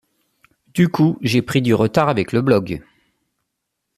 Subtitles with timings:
[0.73, 2.83] Du coup j’ai pris du retard avec le blog.